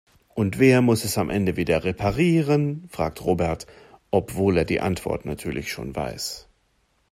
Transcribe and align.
Und 0.33 0.57
wer 0.57 0.81
muss 0.81 1.03
es 1.05 1.19
am 1.19 1.29
Ende 1.29 1.57
wieder 1.57 1.83
reparieren?, 1.83 2.85
fragt 2.89 3.23
Robert, 3.23 3.67
obwohl 4.09 4.57
er 4.57 4.65
die 4.65 4.81
Antwort 4.81 5.25
natürlich 5.25 5.71
schon 5.71 5.95
weiß. 5.95 6.47